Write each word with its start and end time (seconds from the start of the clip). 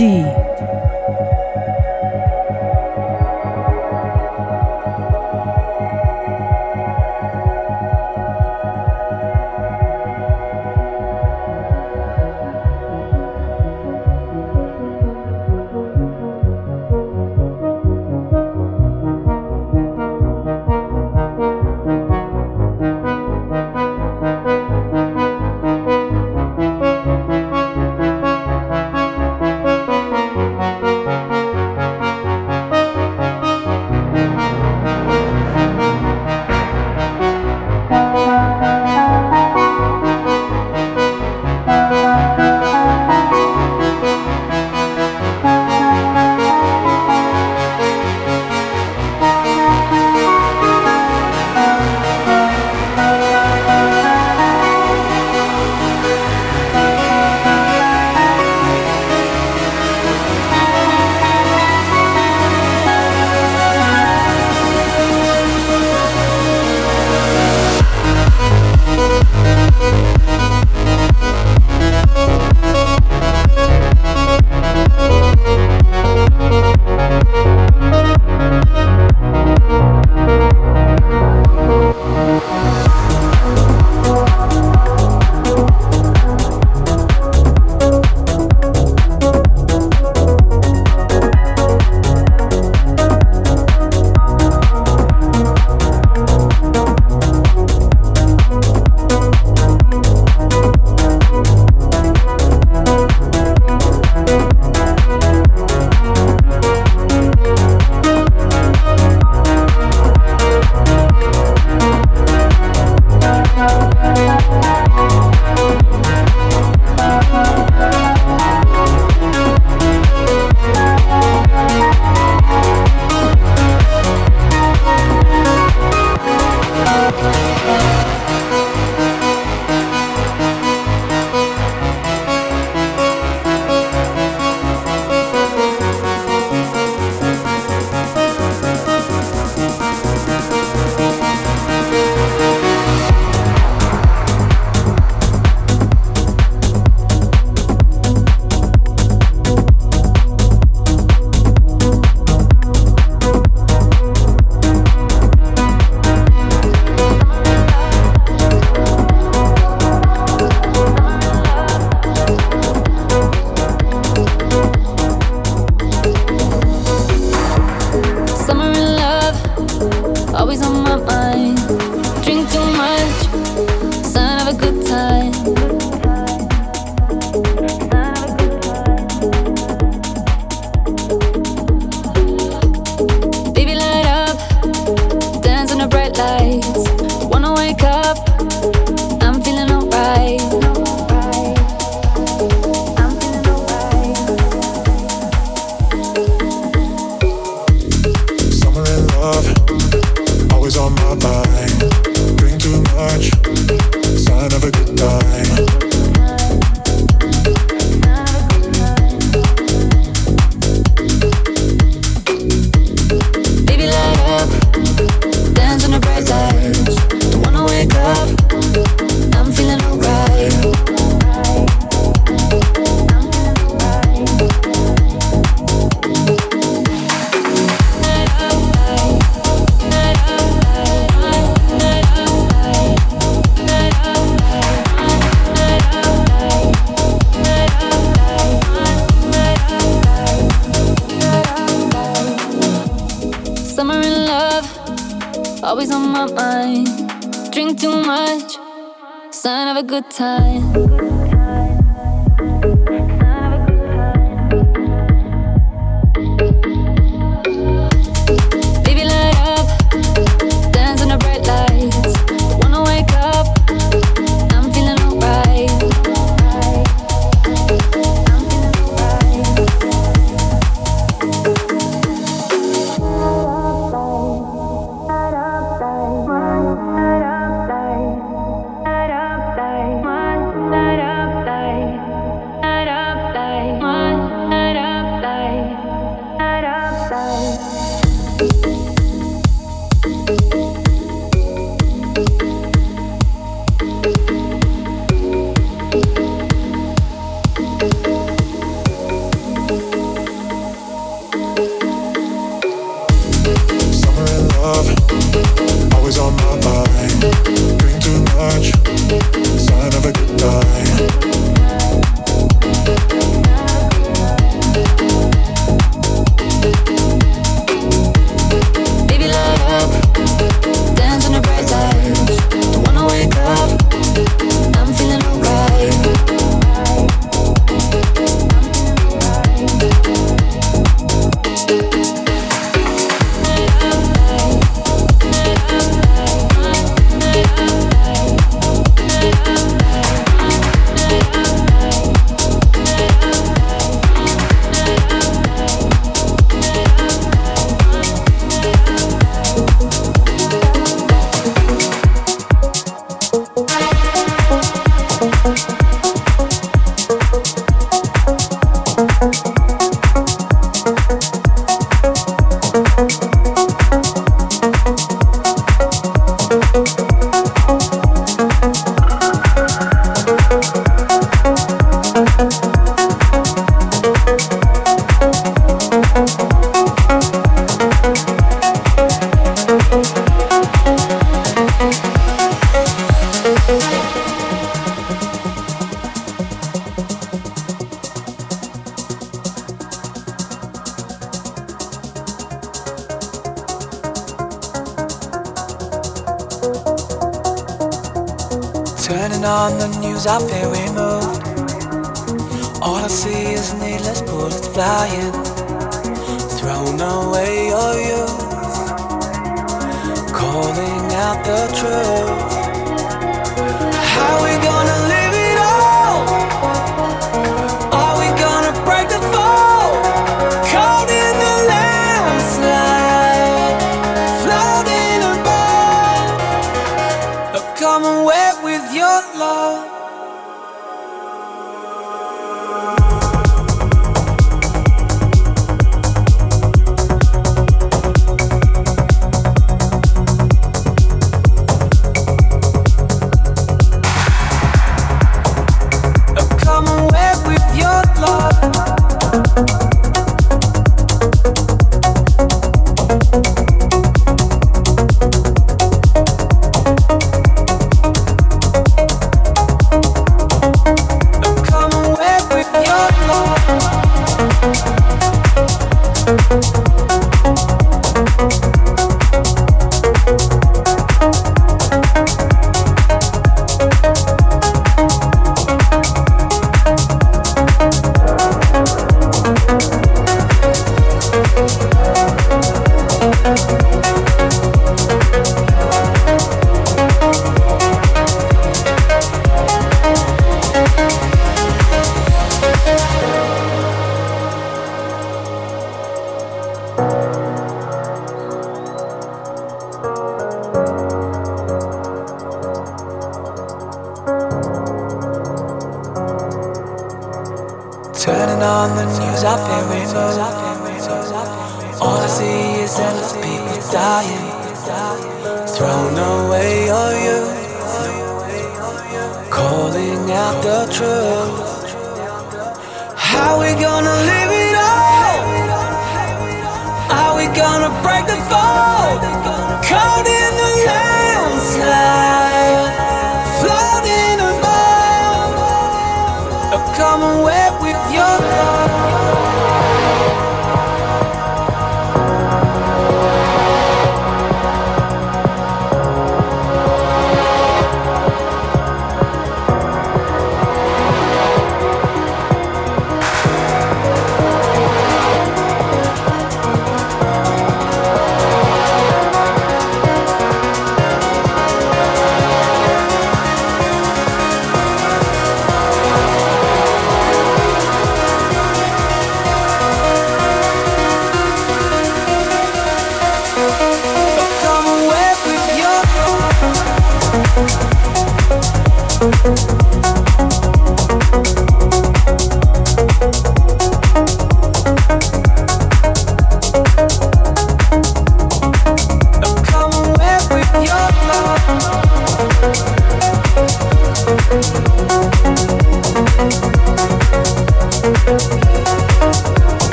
Peter 0.00 0.29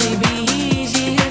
enough 0.00 1.21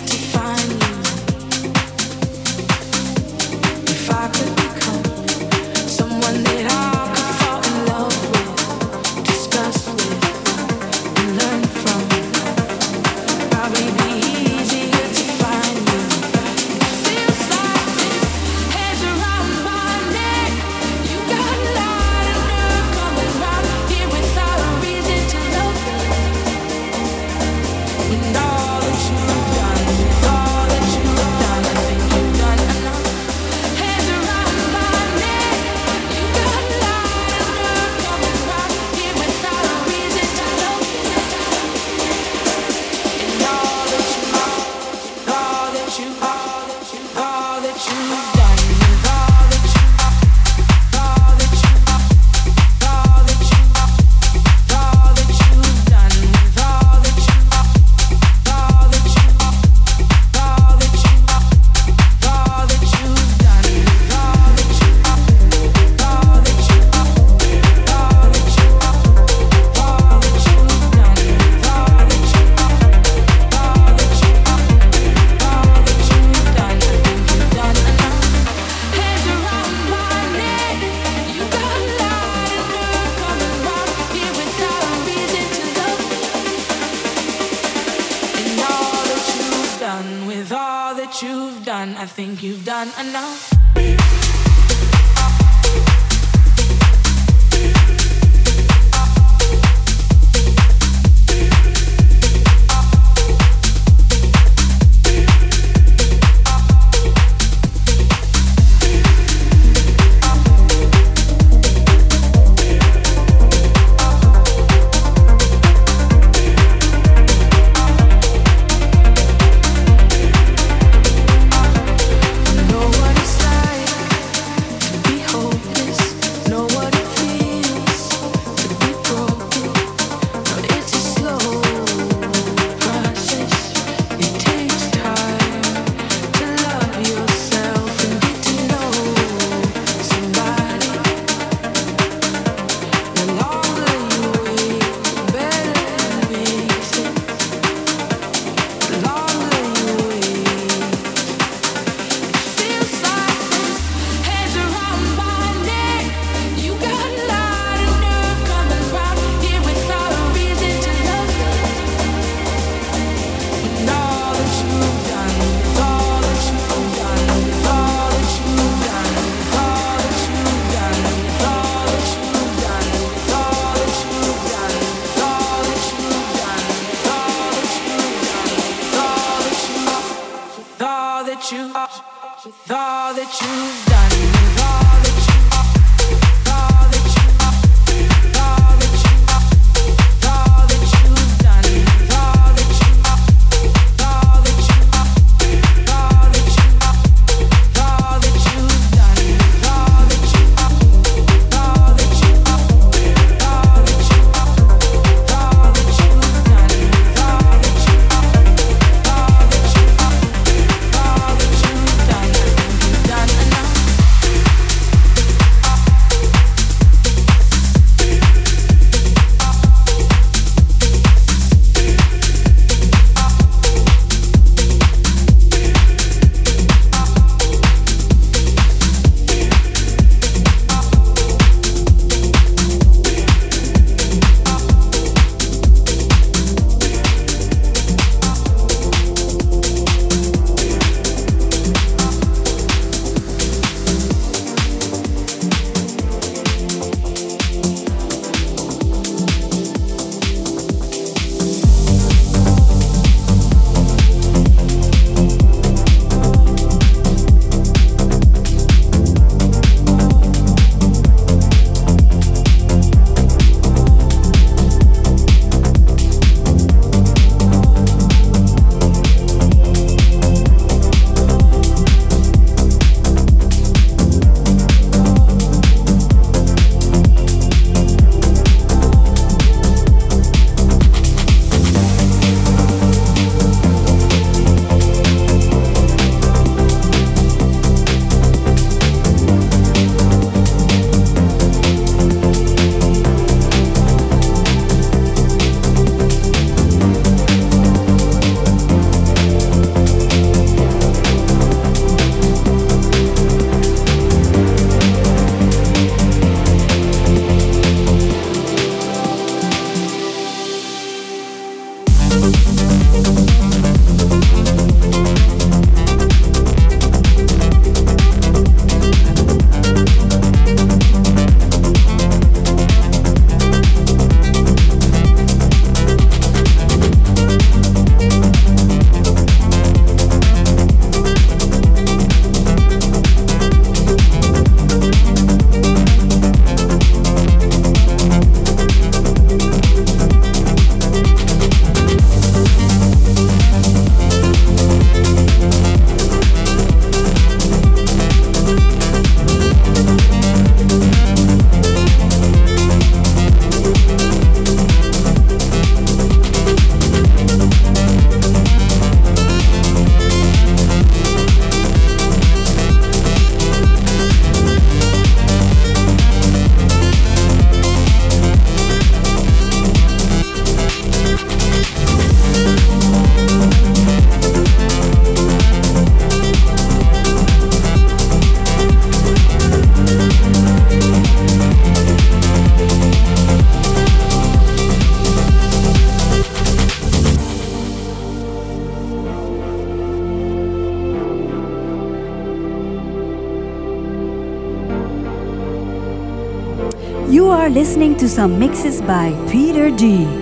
listening 397.82 397.98
to 397.98 398.08
some 398.08 398.38
mixes 398.38 398.80
by 398.80 399.12
Peter 399.28 399.72
D. 399.72 400.21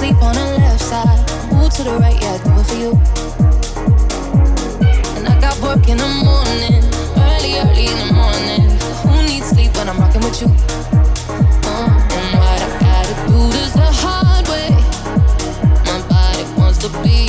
Sleep 0.00 0.22
on 0.22 0.34
the 0.34 0.56
left 0.56 0.80
side, 0.80 1.20
Ooh, 1.52 1.68
to 1.68 1.82
the 1.82 1.98
right, 2.00 2.18
yeah, 2.22 2.38
do 2.42 2.58
it 2.58 2.64
for 2.64 2.74
you. 2.74 2.92
And 5.18 5.28
I 5.28 5.38
got 5.38 5.60
work 5.60 5.86
in 5.90 5.98
the 5.98 6.08
morning, 6.24 6.80
early, 7.20 7.58
early 7.60 7.84
in 7.84 7.98
the 7.98 8.10
morning. 8.14 8.62
Who 9.04 9.28
needs 9.28 9.50
sleep 9.50 9.76
when 9.76 9.90
I'm 9.90 9.98
rocking 9.98 10.22
with 10.22 10.40
you? 10.40 10.48
Uh, 11.68 12.08
and 12.16 12.38
what 12.40 12.62
I 12.62 12.68
gotta 12.80 13.14
do 13.28 13.40
is 13.58 13.74
the 13.74 13.90
hard 13.92 14.48
way. 14.48 14.70
My 15.84 16.00
body 16.08 16.44
wants 16.58 16.78
to 16.78 16.88
be. 17.02 17.19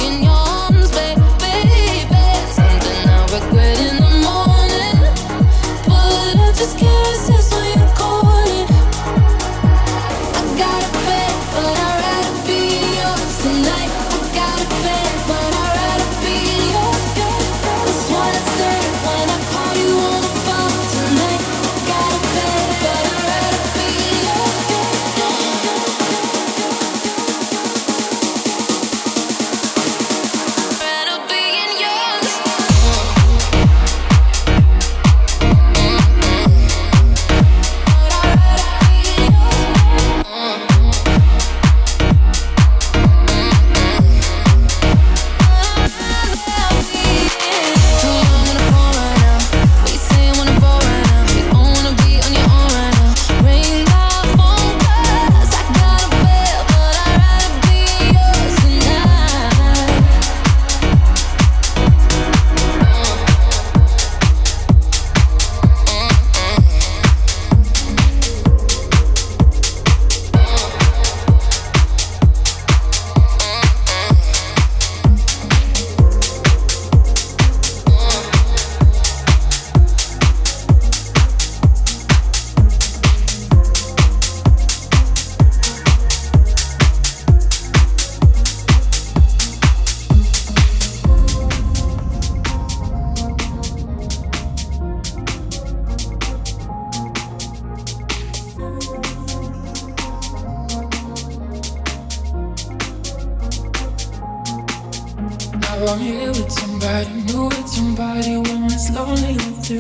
So 109.72 109.78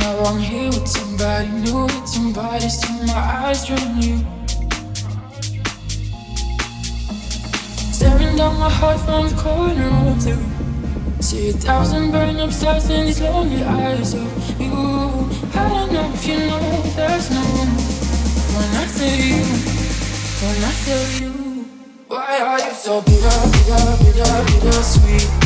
now 0.00 0.18
I'm 0.24 0.38
here 0.40 0.68
with 0.68 0.88
somebody 0.88 1.48
new, 1.48 1.84
with 1.84 2.08
somebody, 2.08 2.66
still 2.70 3.04
my 3.04 3.12
eyes 3.12 3.66
drawn 3.66 4.00
you. 4.00 4.24
Staring 7.92 8.36
down 8.38 8.58
my 8.58 8.70
heart 8.70 9.00
from 9.00 9.28
the 9.28 9.36
corner 9.36 9.84
of 10.08 10.24
the 10.24 10.32
room. 10.32 11.20
See 11.20 11.50
a 11.50 11.52
thousand 11.52 12.10
burn 12.10 12.36
up 12.36 12.50
stars 12.50 12.88
in 12.88 13.04
these 13.04 13.20
lonely 13.20 13.62
eyes 13.62 14.14
of 14.14 14.58
you. 14.58 14.72
I 15.52 15.68
don't 15.68 15.92
know 15.92 16.10
if 16.14 16.26
you 16.26 16.38
know 16.38 16.82
there's 16.96 17.30
no 17.32 17.44
when 18.56 18.70
I 18.80 18.86
feel 18.96 19.20
you, 19.28 19.44
when 20.40 20.64
I 20.64 20.72
feel 20.72 21.04
you. 21.20 21.32
Why 22.08 22.40
are 22.40 22.60
you 22.66 22.72
so 22.72 23.02
bitter, 23.02 23.40
bitter, 23.52 23.96
bitter, 24.00 24.44
bitter, 24.46 24.82
sweet? 24.82 25.45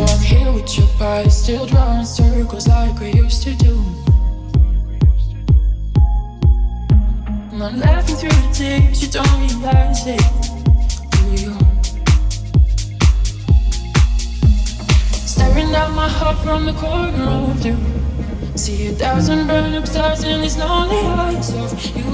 I'm 0.00 0.20
here 0.20 0.52
with 0.52 0.78
your 0.78 0.86
body, 0.96 1.28
still 1.28 1.66
drawing 1.66 2.04
circles 2.04 2.68
like 2.68 3.00
we 3.00 3.12
used 3.14 3.42
to 3.42 3.54
do. 3.56 3.82
And 7.50 7.62
I'm 7.62 7.80
laughing 7.80 8.14
through 8.14 8.28
the 8.30 8.50
tears, 8.52 9.02
you 9.02 9.08
don't 9.10 9.40
realize 9.40 10.06
it, 10.06 10.22
do 11.10 11.24
you? 11.42 11.52
Staring 15.26 15.74
at 15.74 15.90
my 15.90 16.08
heart 16.08 16.38
from 16.44 16.64
the 16.64 16.74
corner 16.74 17.24
of 17.24 17.60
the 17.60 17.72
room. 17.72 18.56
See 18.56 18.86
a 18.86 18.92
thousand 18.92 19.48
burn 19.48 19.74
up 19.74 19.88
stars 19.88 20.22
in 20.22 20.42
these 20.42 20.56
lonely 20.58 20.98
eyes 20.98 21.52
of 21.54 21.96
you. 21.96 22.04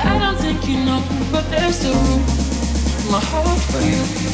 I 0.00 0.18
don't 0.18 0.38
think 0.38 0.66
you 0.66 0.76
know, 0.86 1.02
but 1.30 1.44
there's 1.50 1.80
the 1.80 1.90
room. 1.90 2.22
My 3.12 3.20
heart 3.20 3.60
for 3.70 3.80
you. 3.80 4.31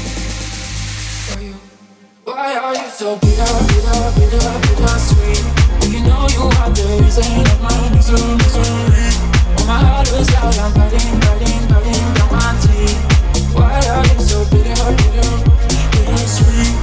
Why 2.38 2.54
are 2.54 2.72
you 2.72 2.88
so 2.88 3.18
bitter, 3.18 3.50
bitter, 3.66 3.98
bitter, 4.14 4.46
bitter 4.62 4.98
sweet? 5.02 5.42
Do 5.82 5.90
you 5.90 6.06
know 6.06 6.22
you 6.30 6.46
are 6.46 6.70
the 6.70 6.86
reason 7.02 7.26
of 7.34 7.58
my 7.58 7.74
misery. 7.90 8.38
Oh, 9.58 9.66
my 9.66 9.82
heart 9.82 10.06
is 10.14 10.30
out, 10.38 10.54
I'm 10.54 10.70
burning, 10.70 11.18
burning, 11.18 11.66
biting 11.66 12.06
down 12.14 12.30
my. 12.30 12.94
Why 13.58 13.82
are 13.90 14.06
you 14.06 14.22
so 14.22 14.46
bitter, 14.54 14.70
bitter, 14.70 15.30
bitter 15.90 16.26
sweet? 16.30 16.78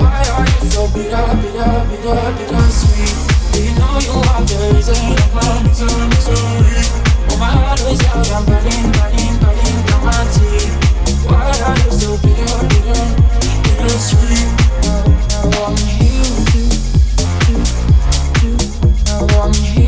Why 0.00 0.24
are 0.24 0.48
you 0.48 0.72
so 0.72 0.88
bitter, 0.88 1.20
bitter, 1.36 1.68
bitter, 1.84 2.24
bitter 2.40 2.64
sweet? 2.72 3.12
Do 3.52 3.60
you 3.60 3.76
know 3.76 4.00
you 4.00 4.16
are 4.24 4.40
the 4.40 4.56
reason 4.72 5.04
of 5.20 5.30
my 5.36 5.68
misery. 5.68 6.80
Oh, 7.28 7.36
my 7.36 7.52
heart 7.52 7.84
is 7.92 8.00
out, 8.08 8.24
I'm 8.32 8.48
down 9.84 10.00
my 10.00 10.16
teeth. 10.32 10.72
Why 11.28 11.52
are 11.60 11.76
you 11.76 11.92
so 11.92 12.16
bitter, 12.24 12.56
bitter? 12.72 13.53
I 13.84 13.90
wanna 15.58 15.76
you. 16.00 16.22
I 19.06 19.36
want 19.36 19.58
you. 19.76 19.83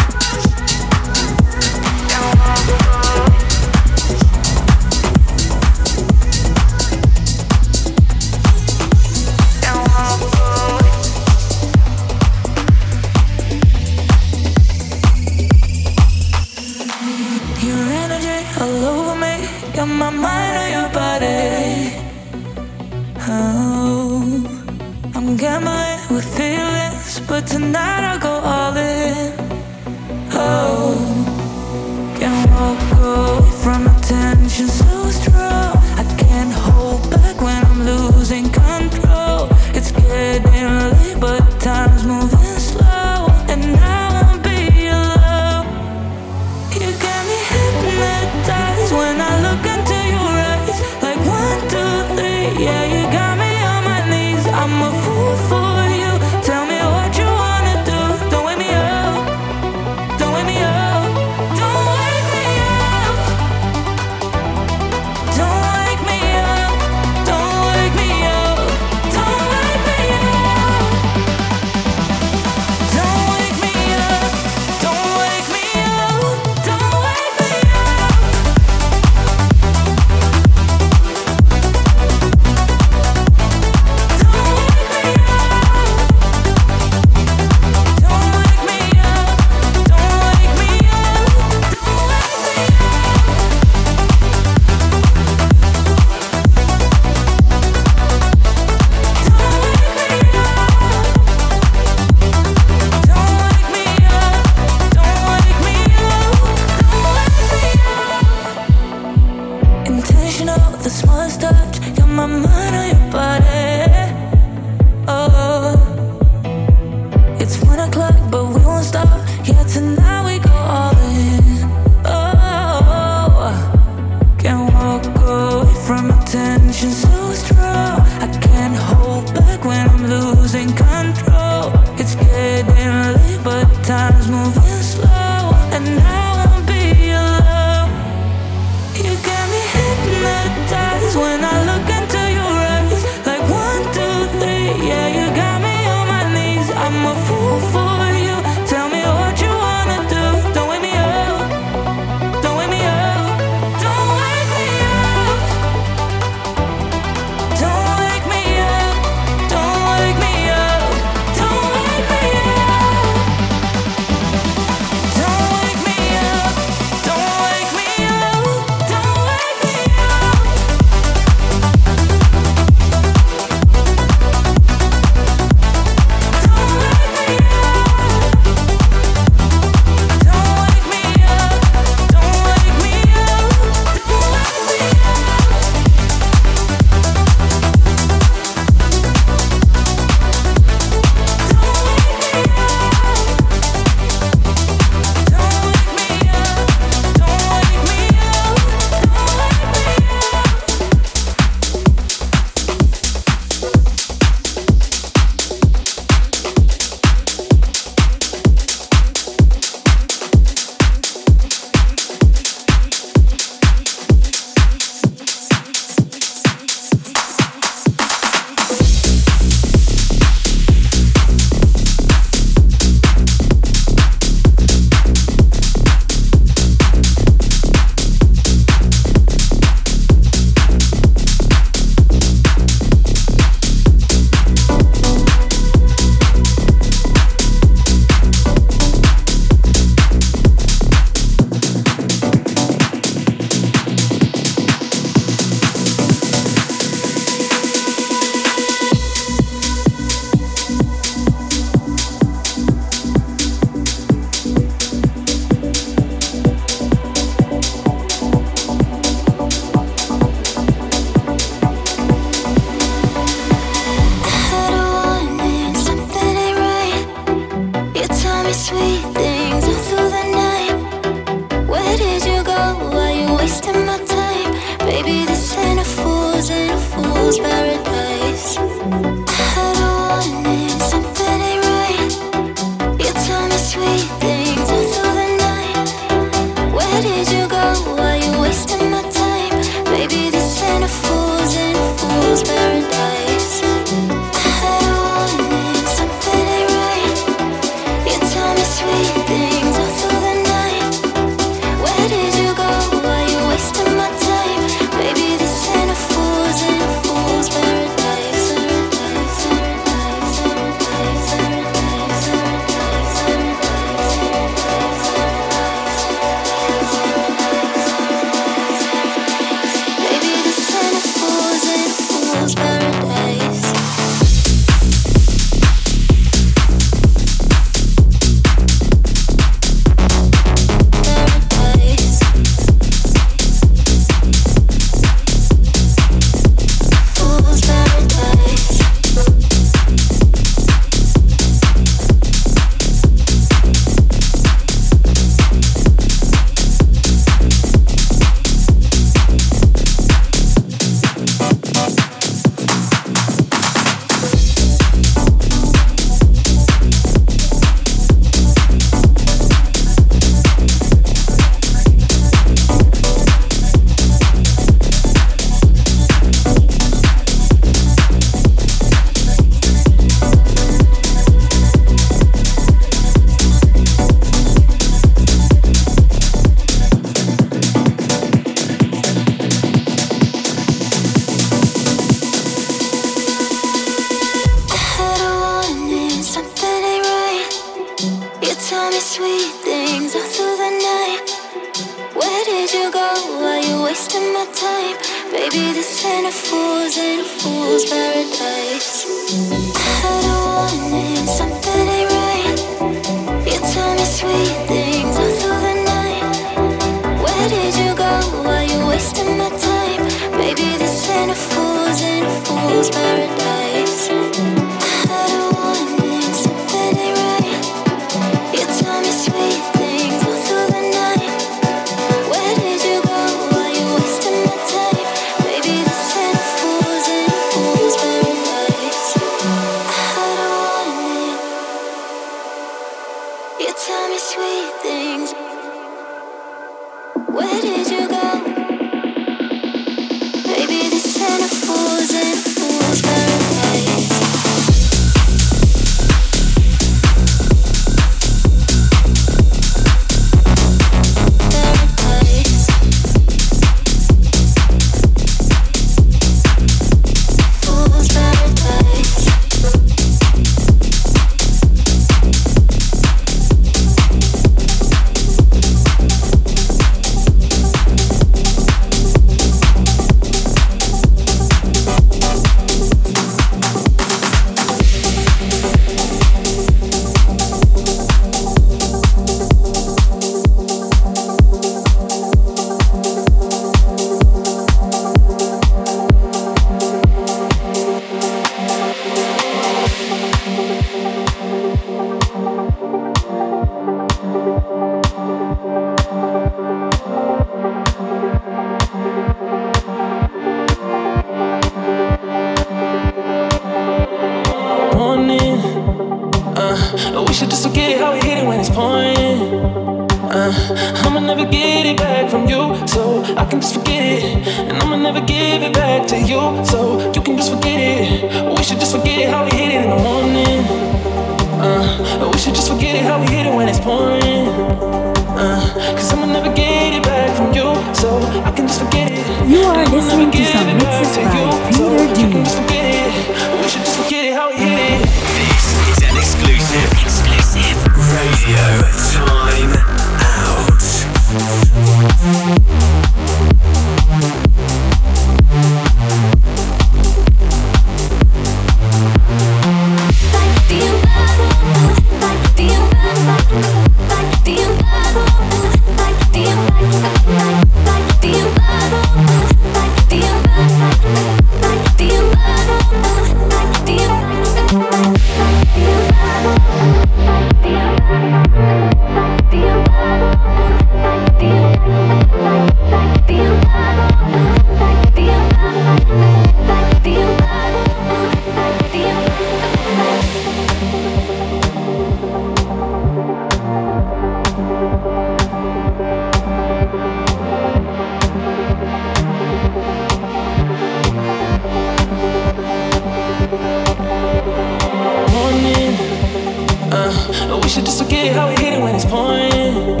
Uh, 597.12 597.60
we 597.62 597.68
should 597.68 597.84
just 597.84 598.02
forget 598.02 598.34
how 598.34 598.48
we 598.48 598.54
hit 598.56 598.72
it 598.74 598.82
when 598.82 598.94
it's 598.94 599.04
pouring. 599.04 600.00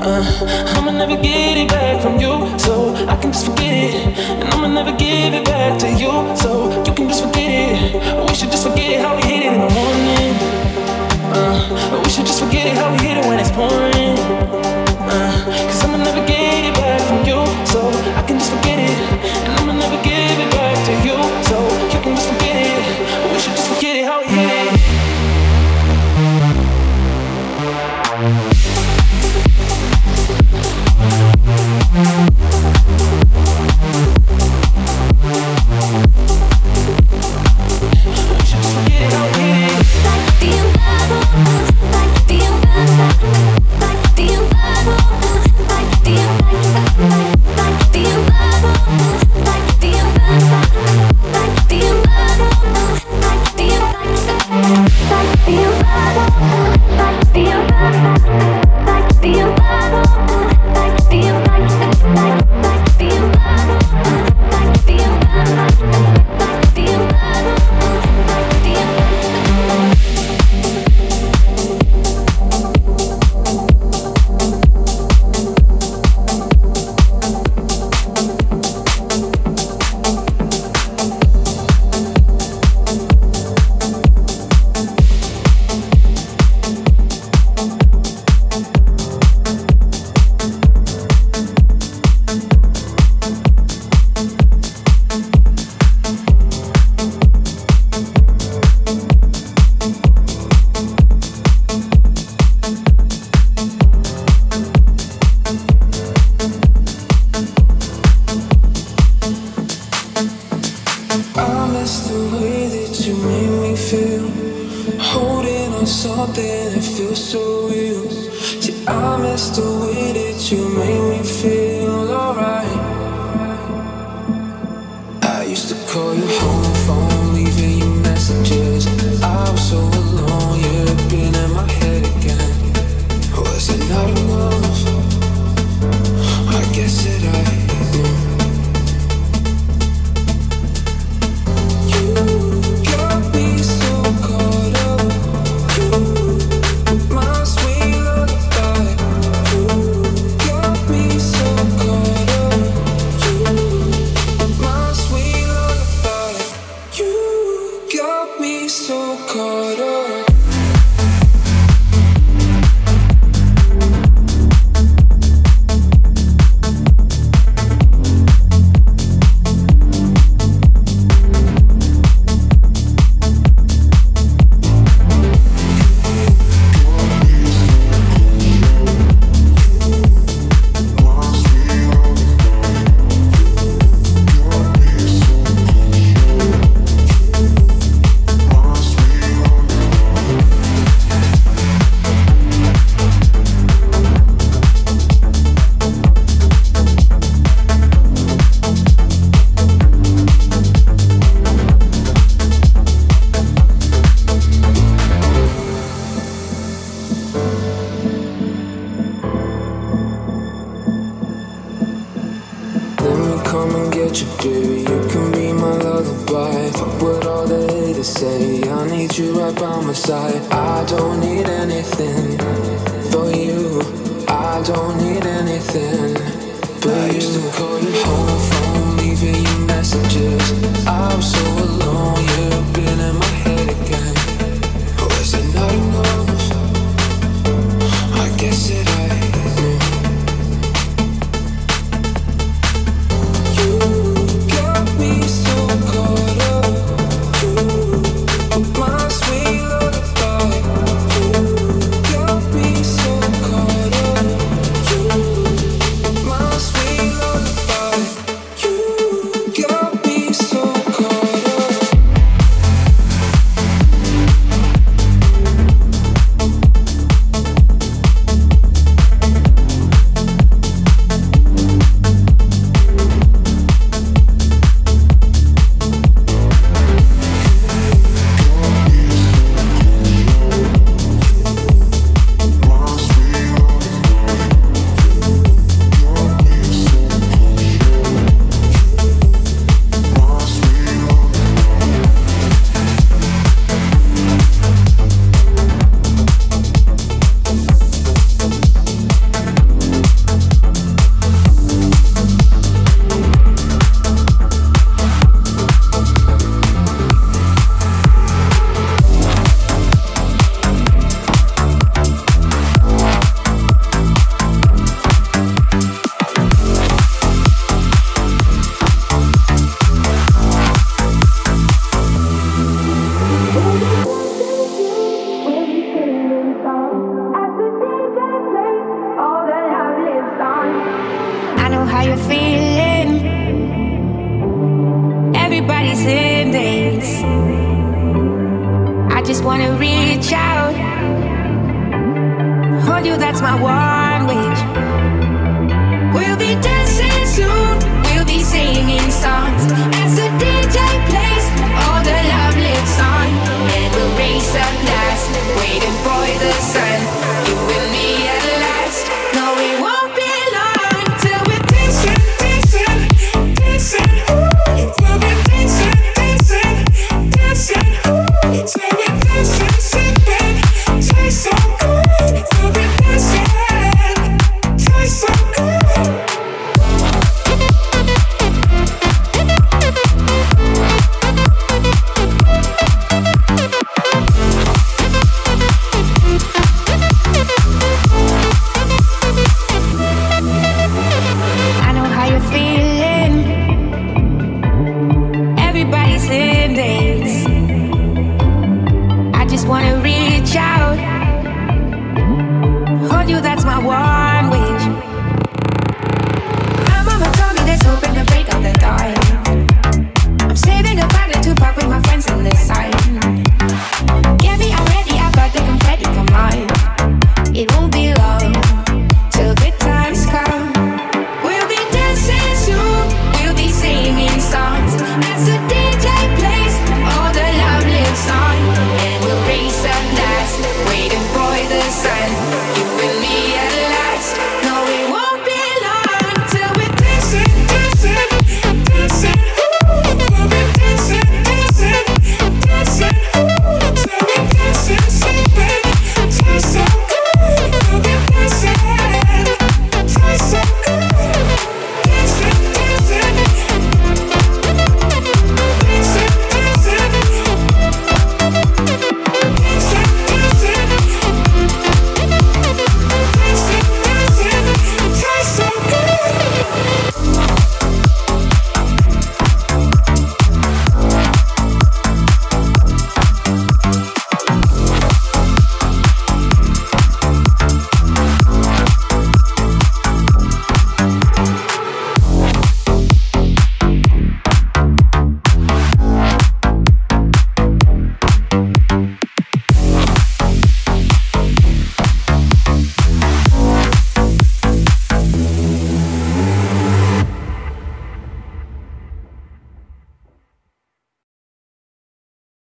Uh, 0.00 0.24
I'ma 0.76 0.92
never 0.92 1.16
get 1.20 1.58
it 1.58 1.68
back 1.68 2.00
from 2.00 2.18
you, 2.18 2.32
so 2.58 2.94
I 3.06 3.16
can 3.16 3.32
just 3.32 3.44
forget 3.46 3.72
it. 3.72 4.18
And 4.40 4.48
I'ma 4.54 4.68
never 4.68 4.92
give 4.96 5.34
it 5.34 5.44
back 5.44 5.78
to 5.80 5.88
you, 5.90 6.12
so 6.36 6.70
you 6.86 6.92
can 6.94 7.08
just 7.08 7.24
forget 7.24 7.50
it. 7.52 8.28
We 8.28 8.34
should 8.34 8.50
just 8.50 8.66
forget 8.66 9.04
how 9.04 9.16
we 9.16 9.22
hit 9.22 9.42
it 9.44 9.52
in 9.52 9.60
the 9.60 9.72
morning. 9.80 10.32
Uh, 11.36 12.00
we 12.02 12.08
should 12.08 12.26
just 12.26 12.42
forget 12.42 12.66
it 12.66 12.74
how 12.74 12.90
we 12.92 12.98
hit 13.06 13.18
it 13.18 13.26
when 13.26 13.38
it's 13.38 13.50
pouring. 13.50 14.16
Uh, 15.04 15.44
Cause 15.68 15.84
I'ma 15.84 15.98
never 15.98 16.24
get 16.26 16.64
it 16.64 16.74
back 16.74 17.00
from 17.08 17.20
you, 17.28 17.44
so 17.66 17.80
I 18.16 18.22
can 18.26 18.38
just 18.38 18.52
forget 18.54 18.78
it. 18.78 18.98
And 19.44 19.52
I'ma 19.60 19.72
never 19.72 20.02
give 20.02 20.38
it 20.40 20.50
back. 20.52 20.67